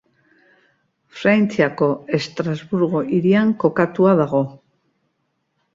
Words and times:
Frantziako 1.17 1.89
Estrasburgo 2.21 3.03
hirian 3.19 3.55
kokatua 3.67 4.19
dago. 4.23 4.45